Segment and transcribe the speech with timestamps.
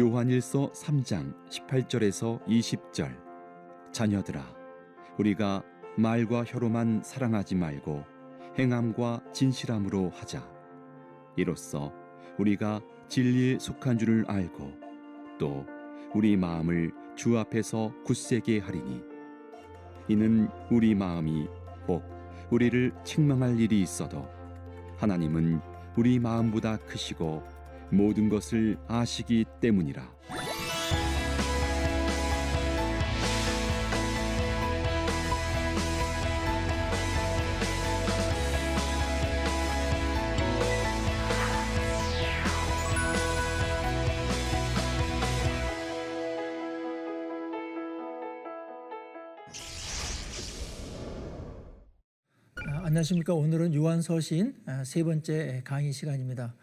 [0.00, 3.14] 요한일서 3장 18절에서 20절.
[3.92, 4.42] 자녀들아
[5.18, 5.62] 우리가
[5.98, 8.02] 말과 혀로만 사랑하지 말고
[8.58, 10.42] 행함과 진실함으로 하자.
[11.36, 11.92] 이로써
[12.38, 14.72] 우리가 진리에 속한 줄을 알고
[15.38, 15.66] 또
[16.14, 19.02] 우리 마음을 주 앞에서 굳세게 하리니
[20.08, 21.46] 이는 우리 마음이
[21.86, 22.02] 혹
[22.50, 24.26] 우리를 책망할 일이 있어도
[24.96, 25.60] 하나님은
[25.98, 27.59] 우리 마음보다 크시고
[27.90, 30.20] 모든 것을 아시기 때문이라.
[52.66, 53.34] 아, 안녕하십니까.
[53.34, 56.54] 오늘은 요한 서신 아, 세 번째 강의 시간입니다.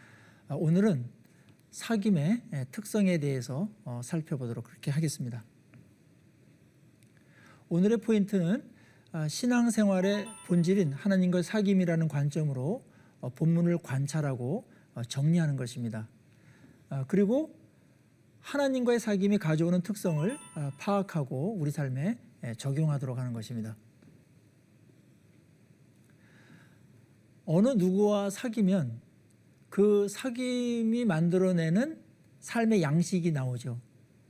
[0.48, 1.17] 아, 오늘은
[1.72, 5.44] 사귐의 예, 특성에 대해서 어, 살펴보도록 그렇게 하겠습니다.
[7.70, 8.64] 오늘의 포인트는
[9.12, 12.86] 아, 신앙생활의 본질인 하나님과 사귐이라는 관점으로
[13.20, 16.08] 어, 본문을 관찰하고 어, 정리하는 것입니다.
[16.90, 17.56] 아, 그리고
[18.40, 23.76] 하나님과의 사귐이 가져오는 특성을 아, 파악하고 우리 삶에 예, 적용하도록 하는 것입니다.
[27.46, 29.00] 어느 누구와 사귀면
[29.78, 32.00] 그 사귐이 만들어내는
[32.40, 33.80] 삶의 양식이 나오죠.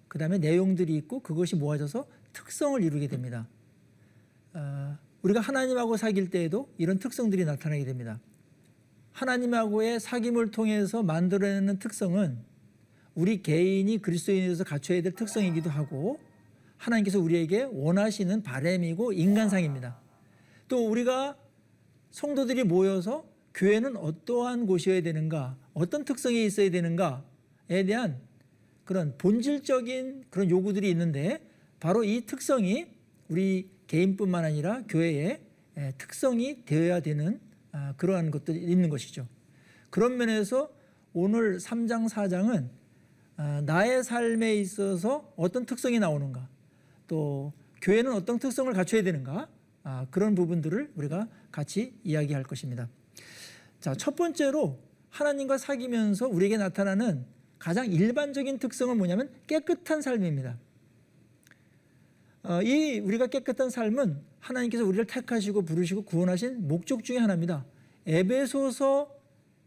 [0.10, 3.48] 그 다음에 내용들이 있고 그것이 모아져서 특성을 이루게 됩니다.
[4.54, 8.20] 어, 우리가 하나님하고 사귈 때에도 이런 특성들이 나타나게 됩니다.
[9.14, 12.40] 하나님하고의 사귐을 통해서 만들어내는 특성은
[13.16, 16.20] 우리 개인이 그리스도인에서 갖춰야 될 특성이기도 하고
[16.76, 19.98] 하나님께서 우리에게 원하시는 바램이고 인간상입니다.
[20.68, 21.38] 또 우리가
[22.12, 23.24] 성도들이 모여서
[23.58, 28.20] 교회는 어떠한 곳이어야 되는가, 어떤 특성이 있어야 되는가에 대한
[28.86, 31.42] 그런 본질적인 그런 요구들이 있는데
[31.80, 32.86] 바로 이 특성이
[33.30, 35.42] 우리 개인뿐만 아니라 교회의
[35.98, 37.40] 특성이 되어야 되는
[37.72, 39.28] 아, 그러한 것들이 있는 것이죠.
[39.90, 40.72] 그런 면에서
[41.14, 42.70] 오늘 3장, 4장은
[43.38, 46.48] 아, 나의 삶에 있어서 어떤 특성이 나오는가,
[47.08, 49.48] 또 교회는 어떤 특성을 갖춰야 되는가,
[49.84, 52.88] 아, 그런 부분들을 우리가 같이 이야기할 것입니다.
[53.80, 54.80] 자, 첫 번째로
[55.10, 57.26] 하나님과 사귀면서 우리에게 나타나는
[57.60, 60.58] 가장 일반적인 특성은 뭐냐면 깨끗한 삶입니다.
[62.44, 67.66] 어, 이 우리가 깨끗한 삶은 하나님께서 우리를 택하시고 부르시고 구원하신 목적 중에 하나입니다.
[68.06, 69.12] 에베소서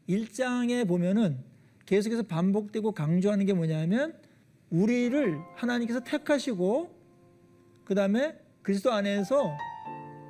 [0.08, 1.38] 1장에 보면은
[1.86, 4.16] 계속해서 반복되고 강조하는 게 뭐냐면
[4.70, 6.94] 우리를 하나님께서 택하시고
[7.84, 9.56] 그 다음에 그리스도 안에서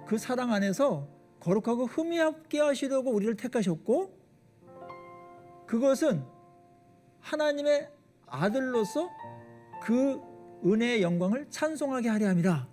[0.08, 1.06] 그 사랑 안에서
[1.40, 4.18] 거룩하고 흠이 없게 하시려고 우리를 택하셨고
[5.66, 6.22] 그것은
[7.20, 7.88] 하나님의
[8.26, 9.08] 아들로서
[9.82, 10.20] 그
[10.64, 12.68] 은혜의 영광을 찬송하게 하려 함이라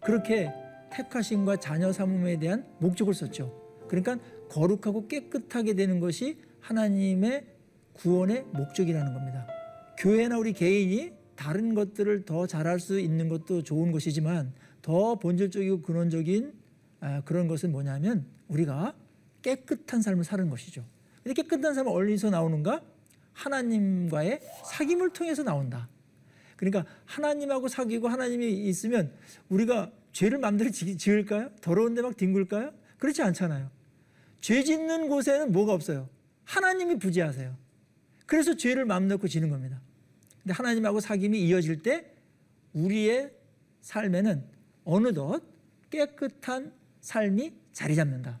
[0.00, 0.52] 그렇게
[0.92, 3.86] 택하심과 자녀 삼음에 대한 목적을 썼죠.
[3.88, 4.18] 그러니까
[4.48, 7.44] 거룩하고 깨끗하게 되는 것이 하나님의
[7.94, 9.46] 구원의 목적이라는 겁니다.
[9.98, 14.52] 교회나 우리 개인이 다른 것들을 더 잘할 수 있는 것도 좋은 것이지만
[14.82, 16.65] 더 본질적이고 근원적인 아,
[17.24, 18.94] 그런 것은 뭐냐면 우리가
[19.42, 20.84] 깨끗한 삶을 사는 것이죠.
[21.22, 22.82] 근데 깨끗한 삶은 어디서 나오는가?
[23.32, 25.88] 하나님과의 사귐을 통해서 나온다.
[26.56, 29.12] 그러니까 하나님하고 사귀고 하나님이 있으면
[29.48, 31.50] 우리가 죄를 마음대로 지을까요?
[31.60, 32.72] 더러운데 막 뒹굴까요?
[32.98, 33.70] 그렇지 않잖아요.
[34.40, 36.08] 죄 짓는 곳에는 뭐가 없어요?
[36.44, 37.54] 하나님이 부재하세요.
[38.24, 39.80] 그래서 죄를 마음 놓고 지는 겁니다.
[40.42, 42.12] 근데 하나님하고 사귐이 이어질 때
[42.72, 43.32] 우리의
[43.82, 44.44] 삶에는
[44.84, 45.42] 어느덧
[45.90, 46.72] 깨끗한
[47.06, 48.40] 삶이 자리 잡는다.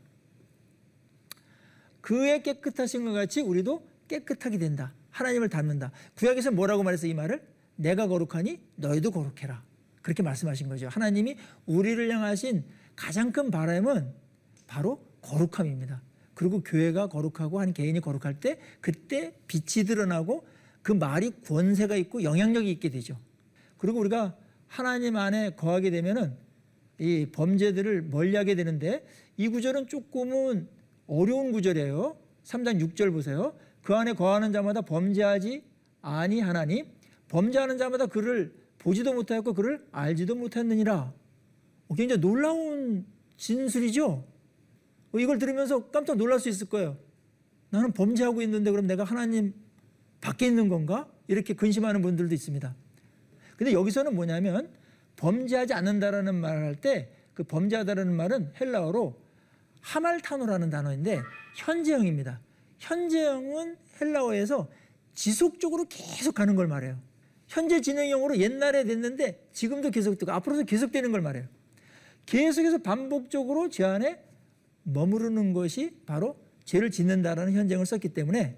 [2.00, 4.92] 그의 깨끗하신 것 같이 우리도 깨끗하게 된다.
[5.10, 5.92] 하나님을 닮는다.
[6.16, 7.46] 구약에서 뭐라고 말했어 이 말을?
[7.76, 9.62] 내가 거룩하니 너희도 거룩해라.
[10.02, 10.88] 그렇게 말씀하신 거죠.
[10.88, 11.36] 하나님이
[11.66, 12.64] 우리를 향하신
[12.96, 14.12] 가장 큰 바람은
[14.66, 16.02] 바로 거룩함입니다.
[16.34, 20.44] 그리고 교회가 거룩하고 한 개인이 거룩할 때 그때 빛이 드러나고
[20.82, 23.16] 그 말이 권세가 있고 영향력이 있게 되죠.
[23.78, 24.36] 그리고 우리가
[24.66, 26.45] 하나님 안에 거하게 되면은
[26.98, 29.04] 이 범죄들을 멀리하게 되는데
[29.36, 30.68] 이 구절은 조금은
[31.06, 32.16] 어려운 구절이에요.
[32.44, 33.54] 3장 6절 보세요.
[33.82, 35.62] 그 안에 거하는 자마다 범죄하지
[36.02, 36.84] 아니 하나니
[37.28, 41.12] 범죄하는 자마다 그를 보지도 못하였고 그를 알지도 못했느니라.
[41.88, 43.04] 어, 굉장히 놀라운
[43.36, 44.24] 진술이죠.
[45.12, 46.96] 어, 이걸 들으면서 깜짝 놀랄 수 있을 거예요.
[47.70, 49.54] 나는 범죄하고 있는데 그럼 내가 하나님
[50.20, 51.08] 밖에 있는 건가?
[51.28, 52.74] 이렇게 근심하는 분들도 있습니다.
[53.56, 54.70] 근데 여기서는 뭐냐면
[55.16, 59.14] 범죄하지 않는다라는 말을 할 때 그 범죄하다라는 말은 헬라어로
[59.82, 61.20] 하말타노라는 단어인데
[61.54, 62.40] 현재형입니다.
[62.78, 64.68] 현재형은 헬라어에서
[65.14, 66.98] 지속적으로 계속 가는 걸 말해요.
[67.46, 71.44] 현재 진행형으로 옛날에 됐는데 지금도 계속되고 앞으로도 계속되는 걸 말해요.
[72.24, 74.24] 계속해서 반복적으로 제 안에
[74.84, 78.56] 머무르는 것이 바로 죄를 짓는다라는 현장을 썼기 때문에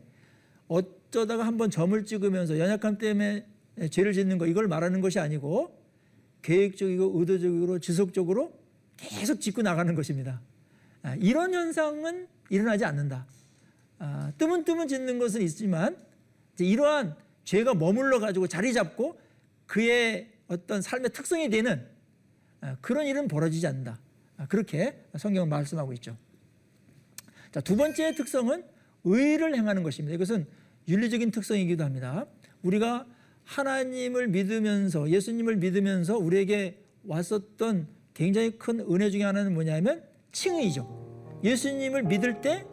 [0.68, 3.44] 어쩌다가 한번 점을 찍으면서 연약함 때문에
[3.90, 5.76] 죄를 짓는 거 이걸 말하는 것이 아니고
[6.42, 8.52] 계획적이고 의도적으로 지속적으로
[8.96, 10.40] 계속 짓고 나가는 것입니다.
[11.02, 13.26] 아, 이런 현상은 일어나지 않는다.
[13.98, 15.96] 아, 뜨문 뜨문 짓는 것은 있지만
[16.58, 19.18] 이러한 죄가 머물러 가지고 자리 잡고
[19.66, 21.86] 그의 어떤 삶의 특성이 되는
[22.60, 24.00] 아, 그런 일은 벌어지지 않는다.
[24.48, 26.16] 그렇게 성경은 말씀하고 있죠.
[27.50, 28.64] 자, 두 번째 특성은
[29.04, 30.14] 의를 행하는 것입니다.
[30.14, 30.46] 이것은
[30.86, 32.26] 윤리적인 특성이기도 합니다.
[32.62, 33.06] 우리가
[33.48, 40.02] 하나님을 믿으면서 예수님을 믿으면서 우리에게 왔었던 굉장히 큰 은혜 중에 하나는 뭐냐면
[40.32, 41.40] 칭의죠.
[41.42, 42.66] 예수님을 믿을 때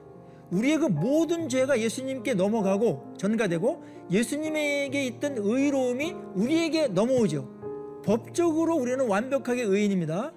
[0.51, 8.01] 우리의 그 모든 죄가 예수님께 넘어가고 전가되고 예수님에게 있던 의로움이 우리에게 넘어오죠.
[8.03, 10.33] 법적으로 우리는 완벽하게 의인입니다.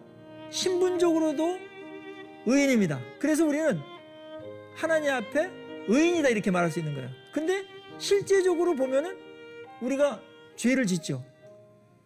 [0.50, 1.58] 신분적으로도
[2.46, 3.00] 의인입니다.
[3.18, 3.78] 그래서 우리는
[4.74, 5.50] 하나님 앞에
[5.88, 7.10] 의인이다 이렇게 말할 수 있는 거예요.
[7.32, 7.64] 근데
[7.98, 9.16] 실제적으로 보면은
[9.80, 10.27] 우리가
[10.58, 11.24] 죄를 짓죠.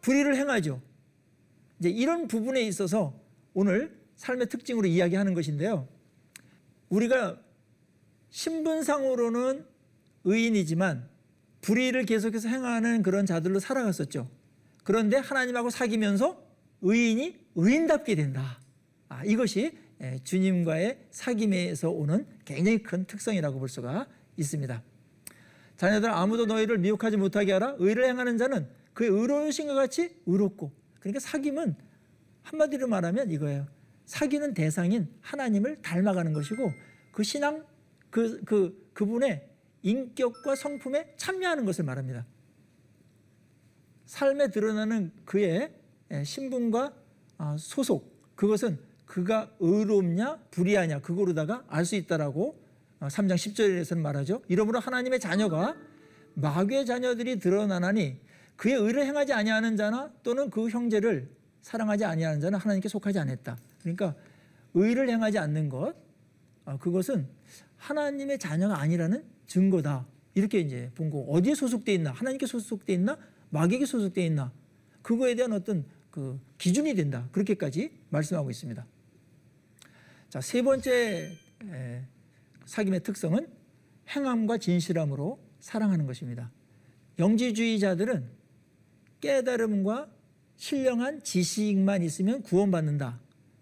[0.02, 0.80] 불의를 행하죠.
[1.80, 3.18] 이제 이런 부분에 있어서
[3.54, 5.88] 오늘 삶의 특징으로 이야기하는 것인데요.
[6.90, 7.40] 우리가
[8.30, 9.66] 신분상으로는
[10.24, 11.08] 의인이지만
[11.62, 14.30] 불의를 계속해서 행하는 그런 자들로 살아갔었죠.
[14.84, 16.42] 그런데 하나님하고 사귀면서
[16.82, 18.60] 의인이 의인답게 된다.
[19.08, 24.82] 아, 이것이 예, 주님과의 사귐에서 오는 굉장히 큰 특성이라고 볼 수가 있습니다.
[25.82, 27.74] 자녀들 아무도 너희를 미혹하지 못하게 하라.
[27.80, 30.70] 의를 행하는 자는 그의 의로우신 것 같이 의롭고.
[31.00, 31.74] 그러니까 사귐은
[32.42, 33.66] 한마디로 말하면 이거예요.
[34.04, 36.70] 사귀는 대상인 하나님을 닮아가는 것이고
[37.10, 37.66] 그 신앙
[38.10, 39.48] 그, 그, 그분의
[39.82, 42.26] 인격과 성품에 참여하는 것을 말합니다.
[44.06, 45.74] 삶에 드러나는 그의
[46.12, 46.94] 예, 신분과
[47.38, 52.61] 아, 소속 그것은 그가 의롭냐 불의하냐 그거로다가 알 수 있다라고
[53.08, 54.42] 3장 어, 10절에서는 말하죠.
[54.48, 55.76] 이러므로 하나님의 자녀가
[56.34, 58.18] 마귀의 자녀들이 드러나나니
[58.56, 61.28] 그의 의를 행하지 아니하는 자나 또는 그 형제를
[61.62, 63.56] 사랑하지 아니하는 자는 하나님께 속하지 않았다.
[63.80, 64.14] 그러니까
[64.74, 65.94] 의를 행하지 않는 것
[66.64, 67.26] 어, 그것은
[67.76, 70.06] 하나님의 자녀가 아니라는 증거다.
[70.34, 71.18] 이렇게 이제 본 거.
[71.18, 72.12] 어디에 소속돼 있나?
[72.12, 73.18] 하나님께 소속돼 있나?
[73.50, 74.52] 마귀에게 소속돼 있나?
[75.02, 77.28] 그거에 대한 어떤 그 기준이 된다.
[77.32, 78.86] 그렇게까지 말씀하고 있습니다.
[80.30, 81.36] 자, 세 번째
[82.66, 83.46] 사귐의 특성은
[84.08, 86.50] 행함과 진실함으로 사랑하는 것입니다.
[87.18, 88.28] 영지주의자들은
[89.20, 90.10] 깨달음과
[90.56, 93.20] 신령한 지식만 있으면 구원받는다.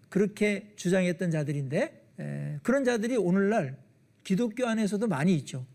[0.09, 3.77] 그렇게 주장했던 자들인데 그런 자들이 오늘날
[4.23, 5.65] 기독교 안에서도 많이 있죠.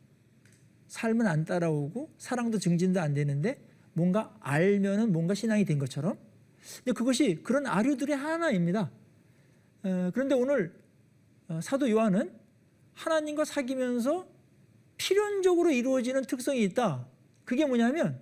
[0.89, 3.61] 삶은 안 따라오고 사랑도 증진도 안 되는데
[3.93, 6.19] 뭔가 알면은 뭔가 신앙이 된 것처럼.
[6.85, 8.91] 근데 그것이 그런 아류들의 하나입니다.
[9.83, 10.75] 그런데 오늘
[11.49, 12.33] 어, 사도 요한은
[12.97, 14.27] 하나님과 사귀면서
[14.97, 17.07] 필연적으로 이루어지는 특성이 있다.
[17.45, 18.19] 그게 뭐냐면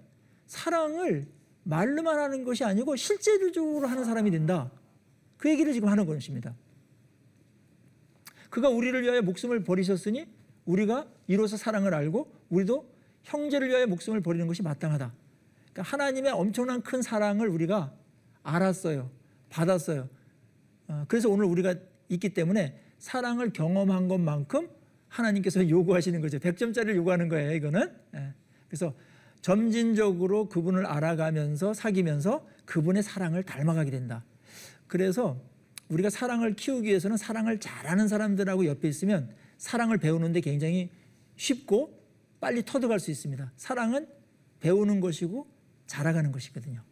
[0.46, 1.26] 사랑을
[1.62, 4.70] 말로만 하는 것이 아니고 실제적으로 하는 사람이 된다.
[5.38, 6.54] 그 얘기를 지금 하는 것입니다.
[8.50, 10.26] 그가 우리를 위하여 목숨을 버리셨으니
[10.66, 15.12] 우리가 이로써 사랑을 알고 우리도 형제를 위하여 목숨을 버리는 것이 마땅하다.
[15.72, 17.92] 그러니까 하나님의 엄청난 큰 사랑을 우리가
[18.42, 19.10] 알았어요.
[19.48, 20.08] 받았어요.
[20.88, 21.74] 어, 그래서 오늘 우리가
[22.08, 24.70] 있기 때문에 사랑을 경험한 것만큼
[25.08, 26.38] 하나님께서 요구하시는 거죠.
[26.38, 27.94] 100점짜리를 요구하는 거예요, 이거는.
[28.14, 28.32] 예.
[28.66, 28.94] 그래서
[29.42, 34.24] 점진적으로 그분을 알아가면서 사귀면서 그분의 사랑을 닮아가게 된다.
[34.86, 35.38] 그래서
[35.90, 40.90] 우리가 사랑을 키우기 위해서는 사랑을 잘하는 사람들하고 옆에 있으면 사랑을 배우는데 굉장히
[41.36, 42.02] 쉽고
[42.40, 43.52] 빨리 터득할 수 있습니다.
[43.56, 44.08] 사랑은
[44.60, 45.46] 배우는 것이고
[45.86, 46.82] 자라가는 것이거든요.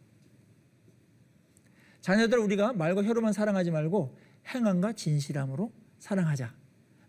[2.01, 4.15] 자녀들 우리가 말과 혀로만 사랑하지 말고
[4.53, 5.71] 행함과 진실함으로
[6.03, 6.53] 사랑하자.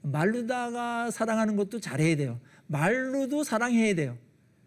[0.03, 2.39] 말로다가 사랑하는 것도 잘해야 돼요.
[2.69, 4.17] 말로도 사랑해야 돼요.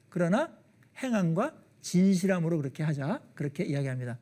[0.09, 0.51] 그러나
[0.97, 3.21] 행함과 진실함으로 그렇게 하자.
[3.33, 4.19] 그렇게 이야기합니다.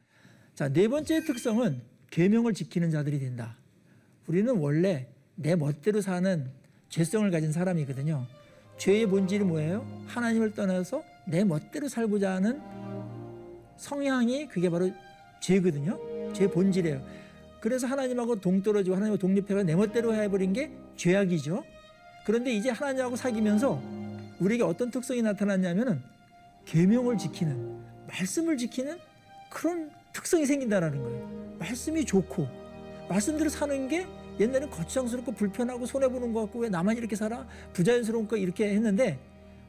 [0.54, 1.82] 자, 네 번째 특성은
[2.12, 3.58] 계명을 지키는 자들이 된다.
[4.28, 6.52] 우리는 원래 내 멋대로 사는
[6.90, 8.28] 죄성을 가진 사람이거든요.
[8.78, 10.04] 죄의 본질이 뭐예요?
[10.06, 12.62] 하나님을 떠나서 내 멋대로 살고자 하는
[13.78, 14.92] 성향이 그게 바로
[15.42, 16.34] 죄거든요.
[16.34, 17.25] 죄 본질이에요.
[17.66, 21.64] 그래서 하나님하고 동떨어지고 하나님과 독립해서 내 멋대로 해버린 게 죄악이죠.
[22.24, 23.82] 그런데 이제 하나님하고 사귀면서
[24.40, 26.00] 우리에게 어떤 특성이 나타났냐면은
[26.66, 29.00] 계명을 지키는 말씀을 지키는
[29.50, 31.56] 그런 특성이 생긴다라는 거예요.
[31.58, 32.48] 말씀이 좋고
[33.10, 34.06] 말씀대로 사는 게
[34.40, 39.18] 옛날엔 거추장스럽고 불편하고 손해 보는 것 같고 왜 나만 이렇게 살아 부자연스러운 거 이렇게 했는데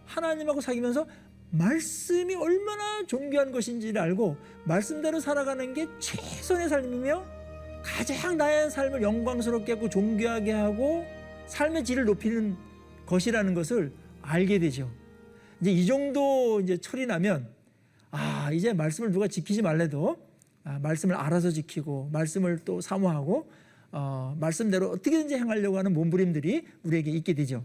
[0.05, 1.07] 하나님하고 사귀면서
[1.51, 7.36] 말씀이 얼마나 존귀한 것인지를 알고 말씀대로 살아가는 게 최선의 삶이며
[7.87, 11.07] 가장 나의 삶을 영광스럽게 하고 존귀하게 하고
[11.47, 12.57] 삶의 질을 높이는
[13.07, 14.91] 것이라는 것을 알게 되죠.
[15.61, 17.49] 이제 이 정도 이제 철이 나면
[18.11, 20.17] 아 이제 말씀을 누가 지키지 말래도
[20.65, 23.49] 아, 말씀을 알아서 지키고 말씀을 또 사모하고
[23.93, 27.65] 어, 말씀대로 어떻게든지 행하려고 하는 몸부림들이 우리에게 있게 되죠.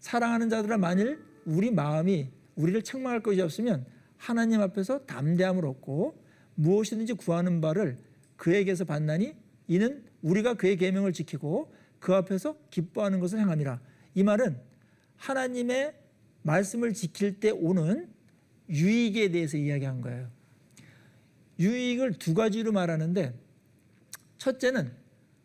[0.00, 6.18] 사랑하는 자들아 만일 우리 마음이 우리를 책망할 것이 없으면 하나님 앞에서 담대함을 얻고
[6.56, 7.96] 무엇이든지 구하는 바를
[8.40, 9.34] 그에게서 받나니
[9.68, 13.80] 이는 우리가 그의 계명을 지키고 그 앞에서 기뻐하는 것을 행함이라.
[14.14, 14.58] 이 말은
[15.16, 15.94] 하나님의
[16.42, 18.08] 말씀을 지킬 때 오는
[18.70, 20.30] 유익에 대해서 이야기한 거예요.
[21.58, 23.38] 유익을 두 가지로 말하는데
[24.38, 24.90] 첫째는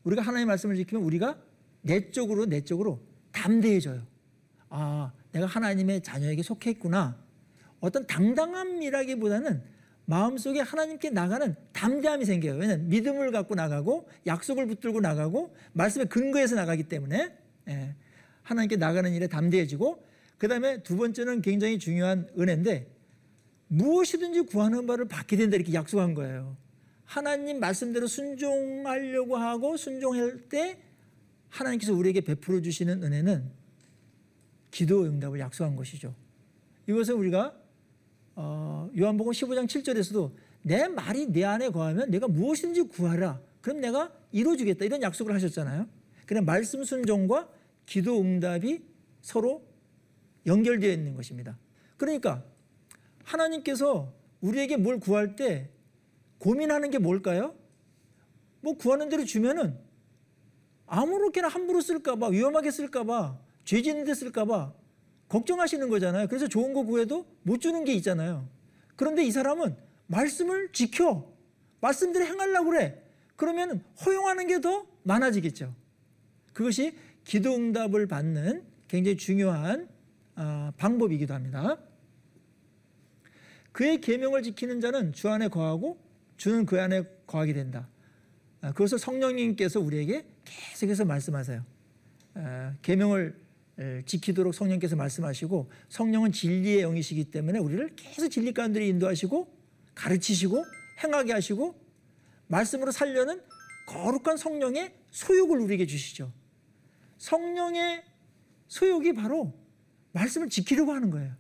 [0.06, 1.38] 우리가 하나님의 말씀을 지키면 우리가
[1.82, 4.08] 내적으로 내적으로 담대해져요.
[4.70, 7.22] 아, 내가 하나님의 자녀에게 속해 있구나.
[7.82, 9.75] 어떤 당당함이라기보다는
[10.06, 12.54] 마음속에 하나님께 나가는 담대함이 생겨요.
[12.54, 17.36] 왜냐하면 믿음을 갖고 나가고 약속을 붙들고 나가고 말씀의 근거에서 나가기 때문에
[17.68, 17.96] 예,
[18.44, 20.04] 하나님께 나가는 일에 담대해지고
[20.38, 22.88] 그 다음에 두 번째는 굉장히 중요한 은혜인데
[23.68, 26.56] 무엇이든지 구하는 바를 받게 된다 이렇게 약속한 거예요.
[27.06, 30.80] 하나님 말씀대로 순종하려고 하고 순종할 때
[31.50, 33.50] 하나님께서 우리에게 베풀어 주시는 은혜는
[34.72, 36.14] 기도 응답을 약속한 것이죠.
[36.88, 37.56] 이것을 우리가
[38.36, 43.40] 어, 요한복음 15장 7절에서도 내 말이 내 안에 거하면 내가 무엇인지 구하라.
[43.62, 44.86] 그럼 내가 이루어주겠다.
[44.86, 45.88] 이런 약속을 하셨잖아요.
[46.26, 47.50] 그냥 말씀 순종과
[47.86, 48.84] 기도 응답이
[49.22, 49.64] 서로
[50.46, 51.58] 연결되어 있는 것입니다.
[51.98, 52.44] 그러니까
[53.24, 55.70] 하나님께서 우리에게 뭘 구할 때
[56.40, 57.56] 고민하는 게 뭘까요?
[58.62, 59.78] 뭐 구하는 대로 주면은
[60.88, 64.74] 아무렇게나 함부로 쓸까봐 위험하게 쓸까봐 죄 짓는 데 쓸까봐
[65.30, 66.28] 걱정하시는 거잖아요.
[66.28, 68.48] 그래서 좋은 거 구해도 못 주는 게 있잖아요.
[68.96, 69.76] 그런데 이 사람은
[70.08, 71.32] 말씀을 지켜
[71.82, 73.02] 말씀대로 행하려고 그래.
[73.36, 75.74] 그러면 허용하는 게 더 많아지겠죠.
[76.54, 79.88] 그것이 기도 응답을 받는 굉장히 중요한
[80.36, 81.78] 아, 방법이기도 합니다.
[83.72, 86.00] 그의 계명을 지키는 자는 주 안에 거하고
[86.38, 87.88] 주는 그 안에 거하게 된다.
[88.62, 91.64] 아, 그것을 성령님께서 우리에게 계속해서 말씀하세요.
[92.36, 93.36] 아, 계명을
[94.06, 99.54] 지키도록 성령께서 말씀하시고 성령은 진리의 영이시기 때문에 우리를 계속 진리 가운데 인도하시고
[99.94, 100.64] 가르치시고
[101.04, 101.76] 행하게 하시고
[102.48, 103.42] 말씀으로 살려는
[103.88, 106.32] 거룩한 성령의 소욕을 우리에게 주시죠.
[107.18, 108.04] 성령의
[108.68, 109.54] 소욕이 바로
[110.14, 111.34] 말씀을 지키려고 하는 거예요.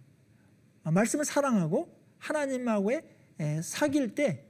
[0.84, 3.04] 아, 말씀을 사랑하고 하나님하고의
[3.64, 4.46] 사귈 때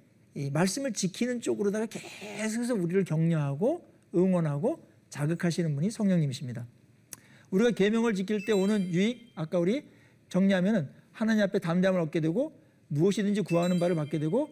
[0.52, 6.68] 말씀을 지키는 쪽으로다가 계속해서 우리를 격려하고 응원하고 자극하시는 분이 성령님이십니다.
[7.52, 9.84] 우리가 계명을 지킬 때 오는 유익 아까 우리
[10.30, 14.50] 정리하면은 하나님 앞에 담대함을 얻게 되고 무엇이든지 구하는 바를 받게 되고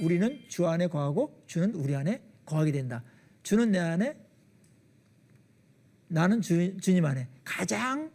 [0.00, 3.02] 우리는 주 안에 거하고 주는 우리 안에 거하게 된다.
[3.42, 4.16] 주는 내 안에
[6.08, 8.10] 나는 주, 주님 안에 가장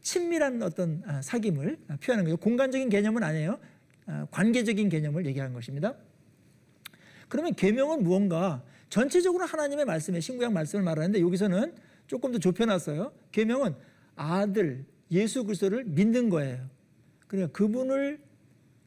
[0.00, 2.36] 친밀한 어떤 아, 사귐을 표현하는 거죠.
[2.36, 3.58] 공간적인 개념은 아니에요.
[4.06, 5.94] 아, 관계적인 개념을 얘기하는 것입니다.
[7.28, 11.74] 그러면 계명은 무언가 전체적으로 하나님의 말씀에 신구약 말씀을 말하는데 여기서는
[12.06, 13.12] 조금 더 좁혀놨어요.
[13.32, 13.74] 계명은
[14.16, 16.68] 아들 예수 그리스도를 믿는 거예요.
[17.26, 18.20] 그러니까 그분을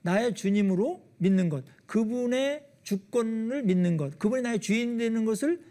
[0.02, 5.62] 나의 주님으로 믿는 것, 그분의 주권을 믿는 것, 그분이 나의 주인 되는 것을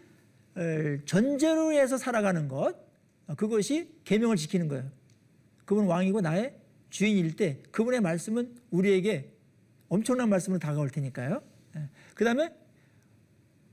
[1.05, 2.75] 전제로 해서 살아가는 것,
[3.35, 4.91] 그것이 계명을 지키는 거예요.
[5.65, 6.55] 그분 왕이고 나의
[6.89, 9.33] 주인일 때 그분의 말씀은 우리에게
[9.89, 11.41] 엄청난 말씀으로 다가올 테니까요.
[11.75, 11.89] 예.
[12.13, 12.53] 그 다음에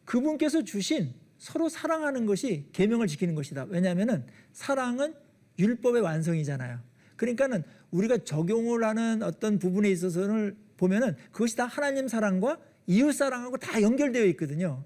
[0.05, 1.13] 그분께서 주신
[1.45, 3.67] 서로 사랑하는 것이 계명을 지키는 것이다.
[3.69, 5.15] 왜냐하면 사랑은
[5.59, 6.81] 율법의 완성이잖아요.
[7.17, 13.83] 그러니까는 우리가 적용을 하는 어떤 부분에 있어서는 보면은 그것이 다 하나님 사랑과 이웃 사랑하고 다
[13.83, 14.85] 연결되어 있거든요.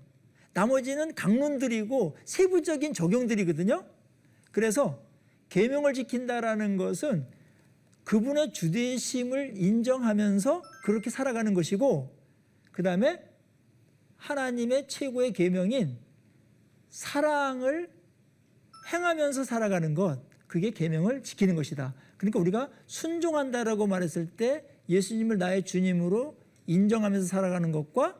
[0.53, 3.85] 나머지는 강론들이고 세부적인 적용들이거든요.
[4.51, 5.01] 그래서
[5.51, 7.25] 계명을 지킨다라는 것은
[8.03, 12.13] 그분의 주대심을 인정하면서 그렇게 살아가는 것이고
[12.73, 13.23] 그다음에
[14.17, 16.08] 하나님의 최고의 계명인
[16.91, 17.91] 사랑을
[18.93, 21.95] 행하면서 살아가는 것 그게 계명을 지키는 것이다.
[22.17, 28.19] 그러니까 우리가 순종한다라고 말했을 때 예수님을 나의 주님으로 인정하면서 살아가는 것과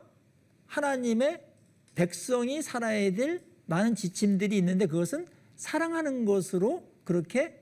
[0.67, 1.43] 하나님의
[1.95, 7.61] 백성이 살아야 될 많은 지침들이 있는데 그것은 사랑하는 것으로 그렇게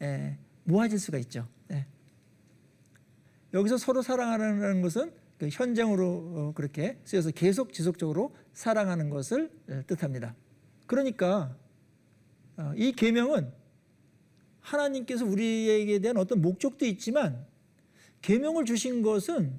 [0.00, 1.46] 예, 모아질 수가 있죠.
[1.70, 1.86] 예.
[3.52, 10.36] 여기서 서로 사랑하는 것은 그 현장으로 어, 그렇게 쓰여서 계속 지속적으로 사랑하는 것을 예, 뜻합니다.
[10.86, 11.56] 그러니까
[12.56, 13.52] 어, 이 계명은
[14.60, 17.44] 하나님께서 우리에게 대한 어떤 목적도 있지만
[18.20, 19.58] 계명을 주신 것은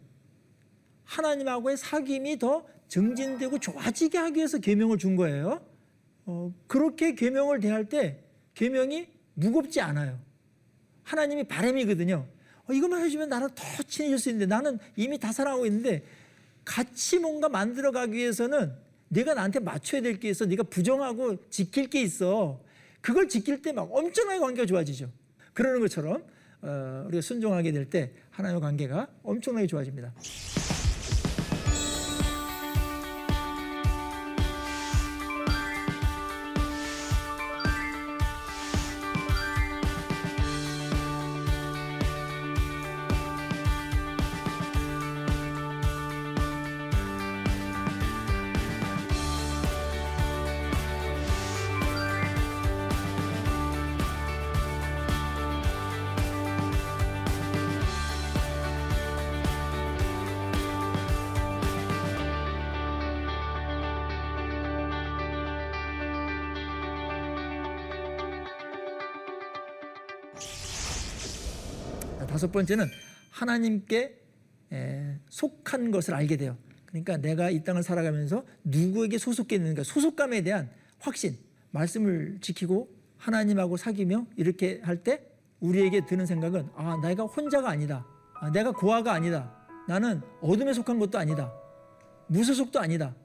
[1.04, 5.68] 하나님하고의 사귐이 더 증진되고 좋아지게 하기 위해서 계명을 준 거예요.
[6.26, 8.24] 어, 그렇게 계명을 대할 때
[8.54, 10.18] 계명이 무겁지 않아요.
[11.04, 12.26] 하나님이 바람이거든요.
[12.68, 16.04] 어, 이것만 해주면 나랑 더 친해질 수 있는데 나는 이미 다 사랑하고 있는데
[16.66, 18.72] 같이 뭔가 만들어가기 위해서는
[19.10, 20.46] 내가 나한테 맞춰야 될 게 있어.
[20.46, 22.60] 네가 부정하고 지킬 게 있어.
[23.02, 25.10] 그걸 지킬 때 막 엄청나게 관계가 좋아지죠.
[25.54, 26.24] 그러는 것처럼
[26.62, 30.14] 어, 우리가 순종하게 될 때 하나님의 관계가 엄청나게 좋아집니다.
[72.54, 72.88] 번째는
[73.32, 74.20] 하나님께
[75.30, 76.58] 속한 것을 알게 돼요.
[76.86, 80.70] 그러니까 내가 이 땅을 살아가면서 누구에게 소속해 있는가 소속감에 대한
[81.00, 81.38] 확신,
[81.72, 88.06] 말씀을 지키고 하나님하고 사귀며 이렇게 할 때 우리에게 드는 생각은 아 내가 혼자가 아니다.
[88.36, 89.56] 아, 내가 고아가 아니다.
[89.88, 91.54] 나는 어둠에 속한 것도 아니다.
[92.28, 93.16] 무소속도 아니다.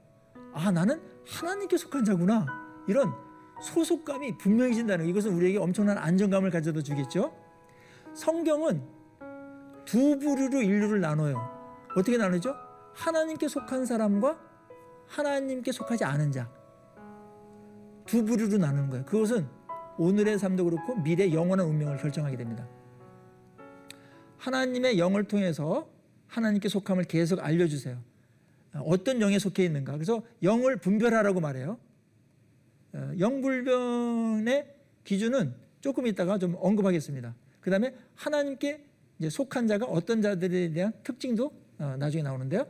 [0.53, 2.45] 아 나는 하나님께 속한 자구나.
[2.87, 3.13] 이런
[3.61, 5.09] 소속감이 분명해진다는 것.
[5.09, 7.35] 이것은 우리에게 엄청난 안정감을 가져다 주겠죠.
[8.15, 8.81] 성경은
[9.89, 11.35] 두 부류로 인류를 나눠요.
[11.95, 12.55] 어떻게 나누죠?
[12.93, 14.39] 하나님께 속한 사람과
[15.07, 16.47] 하나님께 속하지 않은 자.
[18.05, 19.05] 두 부류로 나누는 거예요.
[19.05, 19.47] 그것은
[19.97, 22.67] 오늘의 삶도 그렇고 미래 영원한 운명을 결정하게 됩니다.
[24.37, 25.89] 하나님의 영을 통해서
[26.27, 27.99] 하나님께 속함을 계속 알려주세요.
[28.81, 29.93] 어떤 영에 속해 있는가.
[29.93, 31.79] 그래서 영을 분별하라고 말해요.
[32.93, 37.33] 어, 영불변의 기준은 조금 있다가 좀 언급하겠습니다.
[37.59, 38.88] 그 다음에 하나님께
[39.19, 42.65] 이제 속한 자가 어떤 자들에 대한 특징도 어, 나중에 나오는데요.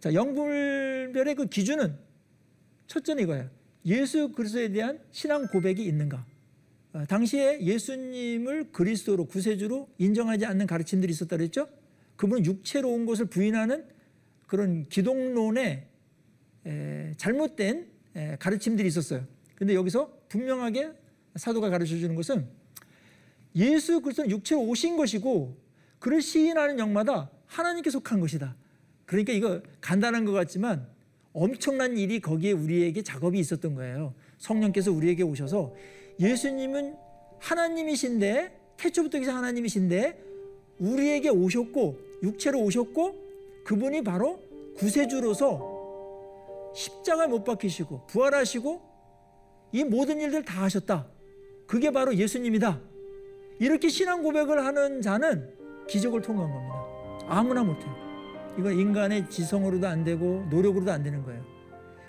[0.00, 1.96] 자, 영불별의 그 기준은
[2.86, 3.50] 첫째는 이거예요.
[3.86, 6.24] 예수 그리스도에 대한 신앙 고백이 있는가?
[6.92, 11.68] 어, 당시에 예수님을 그리스도로 구세주로 인정하지 않는 가르침들이 있었다 그랬죠?
[12.16, 13.86] 그분은 육체로 온 것을 부인하는
[14.46, 15.86] 그런 기독론의
[16.66, 19.26] 에, 잘못된 에, 가르침들이 있었어요.
[19.54, 20.92] 근데 여기서 분명하게
[21.36, 22.46] 사도가 가르쳐 주는 것은
[23.54, 25.67] 예수 그리스도는 육체로 오신 것이고
[25.98, 28.54] 그를 시인하는 영마다 하나님께 속한 것이다.
[29.06, 30.86] 그러니까 이거 간단한 것 같지만
[31.32, 34.14] 엄청난 일이 거기에 우리에게 작업이 있었던 거예요.
[34.38, 35.74] 성령께서 우리에게 오셔서
[36.20, 36.94] 예수님은
[37.38, 40.24] 하나님이신데 태초부터 계신 하나님이신데
[40.78, 43.28] 우리에게 오셨고 육체로 오셨고
[43.64, 44.42] 그분이 바로
[44.76, 45.78] 구세주로서
[46.74, 48.82] 십자가에 못 박히시고 부활하시고
[49.72, 51.06] 이 모든 일들 다 하셨다.
[51.66, 52.80] 그게 바로 예수님이다.
[53.58, 55.57] 이렇게 신앙 고백을 하는 자는
[55.88, 56.74] 기적을 통한 겁니다.
[57.26, 57.94] 아무나 못해요.
[58.58, 61.44] 이거 인간의 지성으로도 안 되고 노력으로도 안 되는 거예요.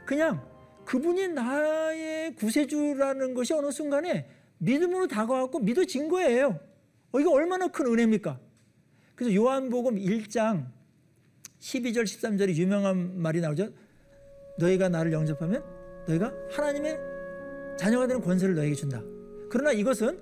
[0.06, 0.44] 그냥
[0.86, 6.60] 그분이 나의 구세주라는 것이 어느 순간에 믿음으로 다가왔고 믿어진 거예요.
[7.12, 8.40] 어, 이거 얼마나 큰 은혜입니까?
[9.16, 10.68] 그래서 요한복음 1장
[11.60, 13.70] 12절 13절이 유명한 말이 나오죠.
[14.58, 15.64] 너희가 나를 영접하면
[16.08, 16.98] 너희가 하나님의
[17.78, 19.02] 자녀가 되는 권세를 너에게 준다.
[19.50, 20.20] 그러나 이것은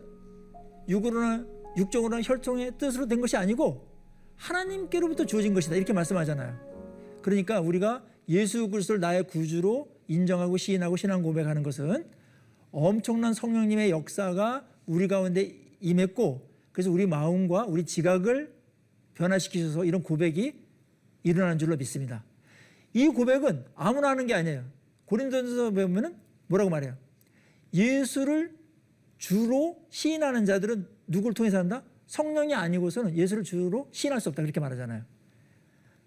[0.90, 1.46] 육으로나
[1.78, 3.88] 육정으로나 혈통의 뜻으로 된 것이 아니고
[4.36, 5.76] 하나님께로부터 주어진 것이다.
[5.76, 7.20] 이렇게 말씀하잖아요.
[7.22, 12.08] 그러니까 우리가 예수 그리스도를 나의 구주로 인정하고 시인하고 신앙 고백하는 것은
[12.72, 18.54] 엄청난 성령님의 역사가 우리 가운데 임했고 그래서 우리 마음과 우리 지각을
[19.16, 20.54] 변화시키셔서 이런 고백이
[21.24, 22.24] 일어나는 줄로 믿습니다.
[22.94, 24.64] 이 고백은 아무나 하는 게 아니에요.
[25.06, 26.16] 고린도전서 보면은
[26.48, 26.96] 뭐라고 말해요?
[27.74, 28.56] 예수를
[29.18, 31.84] 주로 시인하는 자들은 누구를 통해서 한다?
[32.08, 35.04] 성령이 아니고서는 예수를 주로 시인할 수 없다 그렇게 말하잖아요.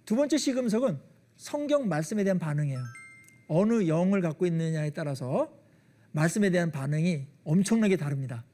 [0.05, 0.99] 두 번째 시금석은
[1.37, 2.81] 성경 말씀에 대한 반응이에요.
[3.49, 5.53] 어느 영을 갖고 있느냐에 따라서
[6.13, 8.45] 말씀에 대한 반응이 엄청나게 다릅니다.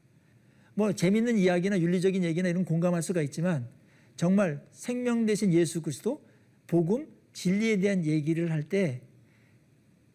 [0.75, 3.69] 뭐 재밌는 이야기나 윤리적인 얘기나 이런 공감할 수가 있지만
[4.17, 6.23] 정말 생명 대신 예수 그리스도
[6.67, 9.03] 복음 진리에 대한 얘기를 할 때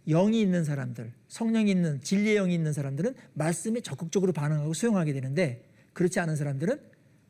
[0.07, 6.19] 영이 있는 사람들, 성령이 있는 진리의 영이 있는 사람들은 말씀에 적극적으로 반응하고 수용하게 되는데 그렇지
[6.19, 6.79] 않은 사람들은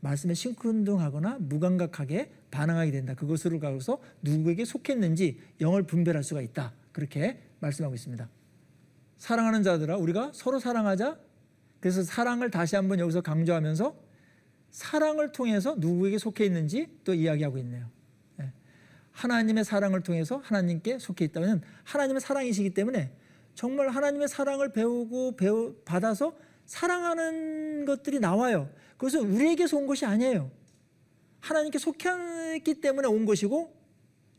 [0.01, 3.13] 말씀에 심쿵동하거나 무감각하게 반응하게 된다.
[3.13, 6.73] 그것으로 가서 누구에게 속했는지 영을 분별할 수가 있다.
[6.91, 8.27] 그렇게 말씀하고 있습니다.
[9.17, 11.19] 사랑하는 자들아 우리가 서로 사랑하자.
[11.79, 13.95] 그래서 사랑을 다시 한번 여기서 강조하면서
[14.71, 17.89] 사랑을 통해서 누구에게 속해 있는지 또 이야기하고 있네요.
[18.39, 18.51] 예.
[19.11, 23.11] 하나님의 사랑을 통해서 하나님께 속해 있다면 하나님의 사랑이시기 때문에
[23.53, 26.35] 정말 하나님의 사랑을 배우고 배우, 받아서
[26.71, 28.69] 사랑하는 것들이 나와요.
[28.91, 30.49] 그것은 우리에게서 온 것이 아니에요.
[31.41, 33.75] 하나님께 속했기 때문에 온 것이고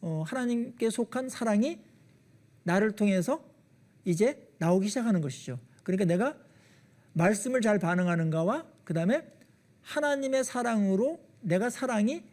[0.01, 1.79] 어, 하나님께 속한 사랑이
[2.63, 3.45] 나를 통해서
[4.07, 5.59] 이제 나오기 시작하는 것이죠.
[5.83, 6.35] 그러니까 내가
[7.13, 9.31] 말씀을 잘 반응하는가와 그 다음에
[9.83, 12.25] 하나님의 사랑으로 내가 사랑이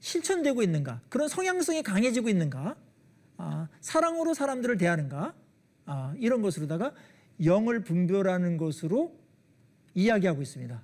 [0.00, 2.76] 실천되고 있는가 그런 성향성이 강해지고 있는가
[3.38, 5.34] 아, 사랑으로 사람들을 대하는가
[5.86, 6.92] 아, 이런 것으로다가
[7.42, 9.19] 영을 분별하는 것으로
[9.94, 10.82] 이야기하고 있습니다.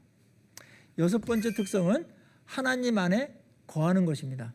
[0.98, 2.06] 여섯 번째 특성은
[2.44, 3.34] 하나님 안에
[3.66, 4.54] 거하는 것입니다.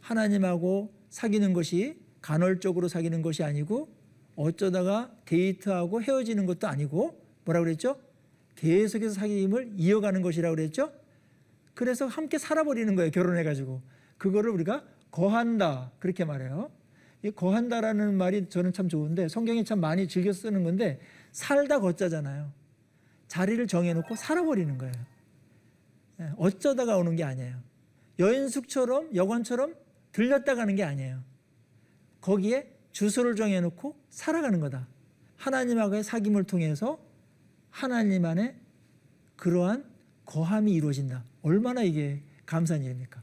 [0.00, 3.88] 하나님하고 사귀는 것이 간헐적으로 사귀는 것이 아니고
[4.36, 8.00] 어쩌다가 데이트하고 헤어지는 것도 아니고 뭐라 그랬죠?
[8.56, 10.92] 계속해서 사귐을 이어가는 것이라고 그랬죠?
[11.74, 13.10] 그래서 함께 살아버리는 거예요.
[13.10, 13.80] 결혼해 가지고.
[14.18, 15.92] 그거를 우리가 거한다.
[15.98, 16.70] 그렇게 말해요.
[17.22, 21.00] 이 거한다라는 말이 저는 참 좋은데 성경에 참 많이 즐겨 쓰는 건데
[21.32, 22.52] 살다 걷자잖아요.
[23.30, 24.92] 자리를 정해놓고 살아버리는 거예요.
[26.20, 27.56] 예, 어쩌다가 오는 게 아니에요.
[28.18, 29.76] 여인숙처럼 여관처럼
[30.10, 31.22] 들렸다 가는 게 아니에요.
[32.20, 34.88] 거기에 주소를 정해놓고 살아가는 거다.
[35.36, 36.98] 하나님하고의 사귐을 통해서
[37.70, 38.56] 하나님 안에
[39.36, 39.88] 그러한
[40.26, 41.24] 거함이 이루어진다.
[41.42, 43.22] 얼마나 이게 감사한 일입니까?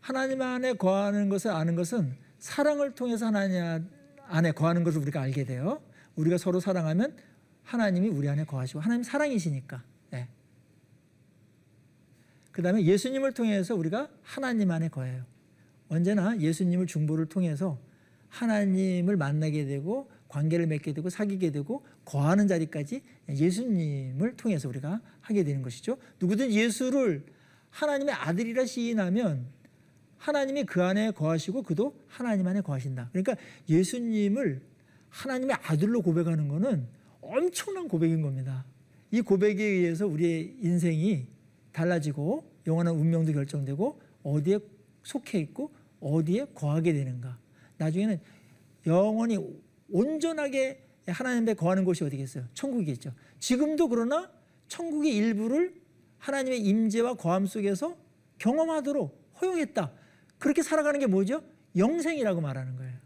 [0.00, 3.88] 하나님 안에 거하는 것을 아는 것은 사랑을 통해서 하나님
[4.26, 5.82] 안에 거하는 것을 우리가 알게 돼요.
[6.16, 7.16] 우리가 서로 사랑하면
[7.62, 9.82] 하나님이 우리 안에 거하시고 하나님 사랑이시니까.
[10.10, 10.28] 네.
[12.50, 15.24] 그 다음에 예수님을 통해서 우리가 하나님 안에 거해요.
[15.88, 17.78] 언제나 예수님을 중보를 통해서
[18.28, 25.60] 하나님을 만나게 되고 관계를 맺게 되고 사귀게 되고 거하는 자리까지 예수님을 통해서 우리가 하게 되는
[25.62, 25.98] 것이죠.
[26.20, 27.24] 누구든 예수를
[27.70, 29.46] 하나님의 아들이라 시인하면
[30.16, 33.10] 하나님이 그 안에 거하시고 그도 하나님 안에 거하신다.
[33.12, 33.36] 그러니까
[33.68, 34.62] 예수님을
[35.12, 36.88] 하나님의 아들로 고백하는 것은
[37.20, 38.64] 엄청난 고백인 겁니다.
[39.10, 41.26] 이 고백에 의해서 우리의 인생이
[41.70, 44.58] 달라지고 영원한 운명도 결정되고 어디에
[45.02, 45.70] 속해 있고
[46.00, 47.38] 어디에 거하게 되는가.
[47.76, 48.20] 나중에는
[48.86, 49.38] 영원히
[49.90, 52.44] 온전하게 하나님에 거하는 곳이 어디겠어요?
[52.54, 53.12] 천국이겠죠.
[53.38, 54.30] 지금도 그러나
[54.68, 55.74] 천국의 일부를
[56.18, 57.96] 하나님의 임재와 거함 속에서
[58.38, 59.92] 경험하도록 허용했다.
[60.38, 61.42] 그렇게 살아가는 게 뭐죠?
[61.76, 63.01] 영생이라고 말하는 거예요.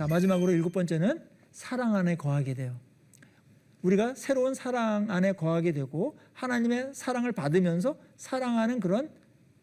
[0.00, 1.20] 자, 마지막으로 일곱 번째는
[1.52, 2.74] 사랑 안에 거하게 돼요.
[3.82, 9.10] 우리가 새로운 사랑 안에 거하게 되고 하나님의 사랑을 받으면서 사랑하는 그런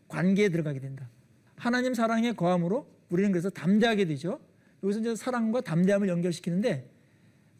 [0.07, 1.09] 관계에 들어가게 된다.
[1.55, 4.39] 하나님 사랑에 거함으로 우리는 그래서 담대하게 되죠.
[4.83, 6.87] 여기서 이제 사랑과 담대함을 연결시키는데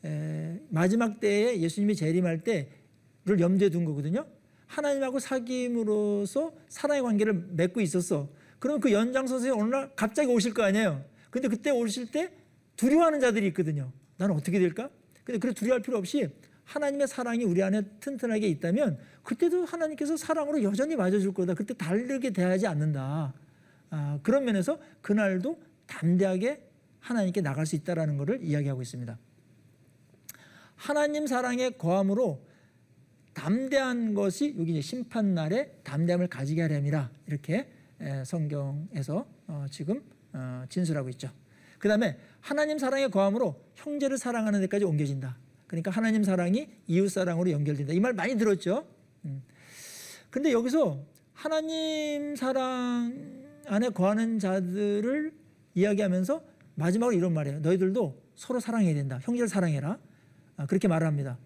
[0.06, 4.28] 에, 마지막 때에 예수님이 재림할 때를 염두에 둔 거거든요.
[4.68, 8.30] 하나님하고 사귐으로서 사랑의 관계를 맺고 있었어.
[8.60, 11.04] 그럼 그 연장선상에 어느 날 갑자기 오실 거 아니에요.
[11.32, 12.32] 근데 그때 오실 때
[12.78, 13.92] 두려워하는 자들이 있거든요.
[14.18, 14.90] 나는 어떻게 될까?
[15.24, 16.30] 근데 그래 두려워할 필요 없이
[16.64, 21.54] 하나님의 사랑이 우리 안에 튼튼하게 있다면 그때도 하나님께서 사랑으로 여전히 맞아줄 거다.
[21.54, 23.34] 그때 다르게 대하지 않는다.
[23.90, 26.62] 아, 그런 면에서 그날도 담대하게
[27.00, 29.18] 하나님께 나갈 수 있다라는 것을 이야기하고 있습니다.
[30.76, 32.46] 하나님 사랑의 거함으로
[33.34, 37.72] 담대한 것이 여기 이제 심판 날에 담대함을 가지게 하려니라 이렇게
[38.26, 41.32] 성경에서 어, 지금 어, 진술하고 있죠.
[41.80, 45.36] 그 다음에 하나님 사랑의 거함으로 형제를 사랑하는 데까지 옮겨진다.
[45.68, 47.92] 그러니까 하나님 사랑이 이웃 사랑으로 연결된다.
[47.92, 48.88] 이 말 많이 들었죠.
[49.26, 49.44] 음.
[50.30, 50.98] 근데 여기서
[51.34, 55.34] 하나님 사랑 안에 거하는 자들을
[55.76, 56.42] 이야기하면서
[56.76, 57.60] 마지막으로 이런 말이에요.
[57.60, 59.20] 너희들도 서로 사랑해야 된다.
[59.24, 60.00] 형제를 사랑해라.
[60.56, 61.38] 아, 그렇게 말을 합니다.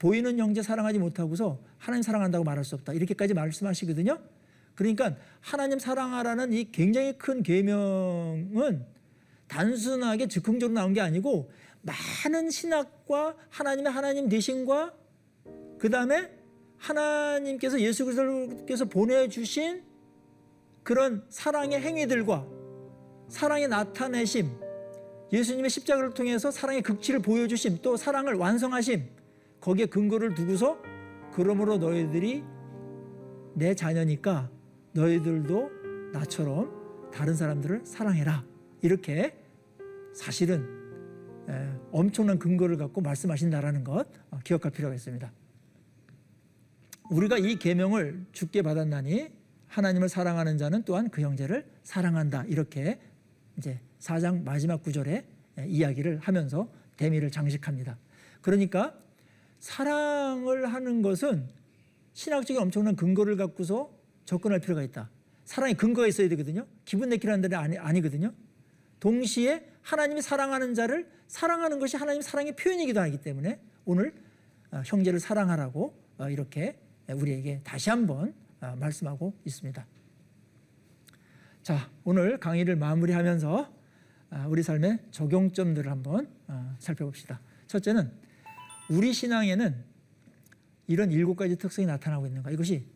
[0.00, 2.94] 보이는 형제 사랑하지 못하고서 하나님 사랑한다고 말할 수 없다.
[2.94, 4.18] 이렇게까지 말씀하시거든요.
[4.74, 8.97] 그러니까 하나님 사랑하라는 이 굉장히 큰 계명은
[9.48, 11.50] 단순하게 즉흥적으로 나온 게 아니고
[11.82, 14.94] 많은 신학과 하나님의 하나님 대신과
[15.78, 16.30] 그 다음에
[16.76, 19.82] 하나님께서 예수 그리스도께서 보내주신
[20.82, 22.46] 그런 사랑의 행위들과
[23.28, 24.50] 사랑의 나타내심,
[25.32, 29.08] 예수님의 십자가를 통해서 사랑의 극치를 보여주심, 또 사랑을 완성하심,
[29.60, 30.78] 거기에 근거를 두고서
[31.32, 32.42] 그러므로 너희들이
[33.54, 34.50] 내 자녀니까
[34.92, 35.70] 너희들도
[36.12, 38.44] 나처럼 다른 사람들을 사랑해라.
[38.82, 39.34] 이렇게
[40.14, 40.78] 사실은
[41.90, 45.32] 엄청난 근거를 갖고 말씀하신다라는 것 어, 기억할 필요가 있습니다.
[47.10, 49.30] 우리가 이 계명을 주께 받았나니
[49.66, 52.44] 하나님을 사랑하는 자는 또한 그 형제를 사랑한다.
[52.44, 53.00] 이렇게
[53.56, 55.26] 이제 4장 마지막 구절에
[55.66, 57.98] 이야기를 하면서 대미를 장식합니다.
[58.42, 58.94] 그러니까
[59.58, 61.48] 사랑을 하는 것은
[62.12, 63.90] 신학적인 엄청난 근거를 갖고서
[64.24, 65.10] 접근할 필요가 있다.
[65.44, 66.66] 사랑의 근거가 있어야 되거든요.
[66.84, 68.32] 기분 내키라는 데는 아니, 아니거든요.
[69.00, 74.12] 동시에 하나님이 사랑하는 자를 사랑하는 것이 하나님 사랑의 표현이기도 하기 때문에 오늘
[74.70, 79.86] 어, 형제를 사랑하라고 어, 이렇게 우리에게 다시 한번 어, 말씀하고 있습니다.
[81.62, 83.76] 자, 오늘 강의를 마무리하면서
[84.48, 86.30] 우리 삶의 적용점들을 한번
[86.78, 87.40] 살펴봅시다.
[87.66, 88.10] 첫째는
[88.90, 89.84] 우리 신앙에는
[90.86, 92.86] 이런 일곱 가지 특성이 나타나고 있는 가 이것이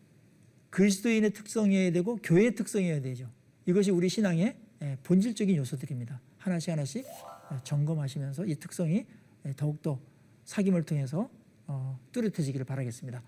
[0.71, 3.31] 그리스도인의 특성이어야 되고 교회의 특성이어야 되죠.
[3.67, 4.57] 이것이 우리 신앙의
[5.03, 6.19] 본질적인 요소들입니다.
[6.37, 7.05] 하나씩 하나씩
[7.63, 9.05] 점검하시면서 이 특성이
[9.55, 9.99] 더욱더
[10.45, 11.29] 사귐을 통해서
[11.67, 13.23] 어, 뚜렷해지기를 바라겠습니다.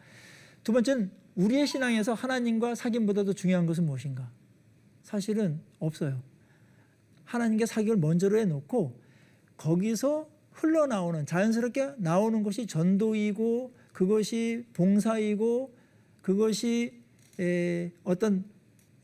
[0.63, 4.29] 두 번째는 우리의 신앙에서 하나님과 사귐보다도 중요한 것은 무엇인가?
[5.03, 6.21] 사실은 없어요.
[7.23, 8.99] 하나님께 사귐을 먼저로 해놓고
[9.57, 15.75] 거기서 흘러나오는 자연스럽게 나오는 것이 전도이고 그것이 봉사이고
[16.21, 17.01] 그것이
[18.03, 18.45] 어떤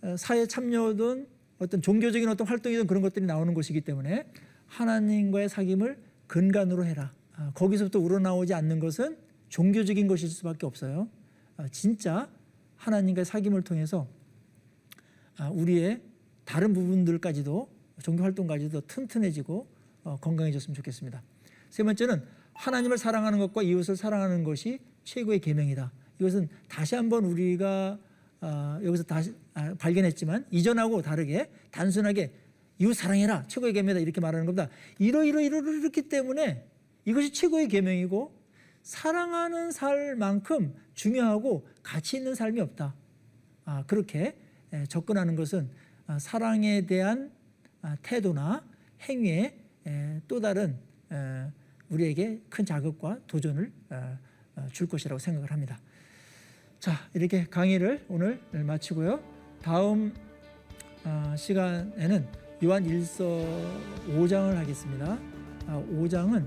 [0.01, 1.27] 어, 사회 참여든
[1.61, 4.25] 어떤 종교적인 어떤 활동이든 그런 것들이 나오는 것이기 때문에
[4.65, 5.95] 하나님과의 사귐을
[6.25, 7.13] 근간으로 해라.
[7.35, 9.15] 아, 거기서부터 우러나오지 않는 것은
[9.49, 11.07] 종교적인 것일 수밖에 없어요.
[11.57, 12.27] 아, 진짜
[12.77, 14.07] 하나님과의 사귐을 통해서
[15.37, 16.01] 아, 우리의
[16.45, 17.69] 다른 부분들까지도
[18.01, 19.67] 종교 활동까지도 튼튼해지고
[20.03, 21.21] 어, 건강해졌으면 좋겠습니다.
[21.69, 25.91] 세 번째는 하나님을 사랑하는 것과 이웃을 사랑하는 것이 최고의 계명이다.
[26.19, 27.99] 이것은 다시 한번 우리가
[28.83, 29.33] 여기서 다시
[29.77, 32.33] 발견했지만 이전하고 다르게 단순하게
[32.79, 36.65] 이웃 사랑해라 최고의 계명이다 이렇게 말하는 것보다 이러이러이러이렇기 때문에
[37.05, 38.41] 이것이 최고의 계명이고
[38.83, 42.95] 사랑하는 삶만큼 중요하고 가치 있는 삶이 없다.
[43.65, 44.35] 아, 그렇게
[44.87, 45.69] 접근하는 것은
[46.07, 47.31] 아, 사랑에 대한
[47.81, 48.65] 아, 태도나
[49.01, 49.57] 행위에
[50.27, 50.77] 또 다른
[51.89, 54.17] 우리에게 큰 자극과 도전을 어,
[54.55, 55.79] 어, 줄 것이라고 생각을 합니다.
[56.81, 59.19] 자, 이렇게 강의를 오늘 마치고요.
[59.61, 60.11] 다음
[61.05, 62.27] 어, 시간에는
[62.63, 63.45] 요한 1서
[64.09, 65.19] 5장을 하겠습니다.
[65.67, 66.43] 5장은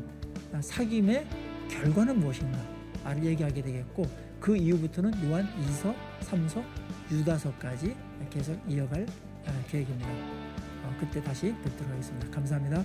[0.52, 1.24] 아, 사귐의
[1.68, 4.06] 결과는 무엇인가를 얘기하게 되겠고
[4.40, 6.64] 그 이후부터는 요한 2서, 3서,
[7.12, 7.94] 유다서까지
[8.28, 9.06] 계속 이어갈
[9.46, 10.08] 아, 계획입니다.
[10.08, 12.28] 어, 그때 다시 뵙도록 하겠습니다.
[12.32, 12.84] 감사합니다.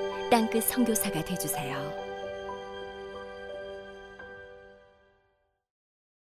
[0.31, 2.00] 땅끝 성교사가 되주세요